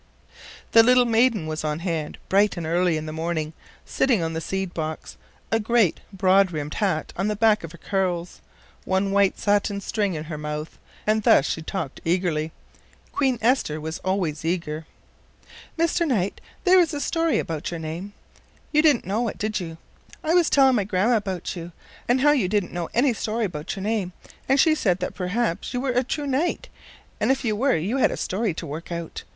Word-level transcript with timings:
The 0.71 0.81
little 0.81 1.05
maiden 1.05 1.45
was 1.45 1.63
on 1.63 1.77
hand 1.77 2.17
bright 2.27 2.57
and 2.57 2.65
early 2.65 2.97
in 2.97 3.05
the 3.05 3.13
morning, 3.13 3.53
sitting 3.85 4.23
on 4.23 4.33
the 4.33 4.41
seed 4.41 4.73
box, 4.73 5.15
a 5.51 5.59
great 5.59 5.99
broad 6.11 6.49
brimmed 6.49 6.73
hat 6.73 7.13
on 7.15 7.27
the 7.27 7.35
back 7.35 7.63
of 7.63 7.71
her 7.71 7.77
curls, 7.77 8.41
one 8.83 9.11
white 9.11 9.37
satin 9.37 9.79
string 9.79 10.15
in 10.15 10.23
her 10.23 10.39
mouth, 10.39 10.79
and 11.05 11.21
thus 11.21 11.45
she 11.45 11.61
talked 11.61 12.01
eagerly. 12.03 12.51
Queen 13.11 13.37
Esther 13.43 13.79
was 13.79 13.99
always 13.99 14.43
eager. 14.43 14.87
"Mr. 15.77 16.07
Knight, 16.07 16.41
there 16.63 16.79
is 16.79 16.95
a 16.95 16.99
story 16.99 17.39
'bout 17.43 17.69
your 17.69 17.79
name. 17.79 18.13
You 18.71 18.81
didn't 18.81 19.05
know 19.05 19.27
it, 19.27 19.37
did 19.37 19.59
you? 19.59 19.77
I 20.23 20.33
was 20.33 20.49
telling 20.49 20.77
my 20.77 20.83
grandma 20.83 21.19
'bout 21.19 21.55
you, 21.55 21.73
and 22.07 22.21
how 22.21 22.31
you 22.31 22.47
didn't 22.47 22.73
know 22.73 22.89
any 22.95 23.13
story 23.13 23.45
'bout 23.45 23.75
your 23.75 23.83
name, 23.83 24.13
and 24.49 24.59
she 24.59 24.73
said 24.73 24.97
that 24.97 25.13
perhaps 25.13 25.75
you 25.75 25.79
were 25.79 25.91
a 25.91 26.03
true 26.03 26.25
knight, 26.25 26.69
and 27.19 27.29
if 27.29 27.45
you 27.45 27.55
were 27.55 27.75
you 27.75 27.97
had 27.97 28.09
a 28.09 28.17
story 28.17 28.55
to 28.55 28.65
work 28.65 28.91
out. 28.91 29.21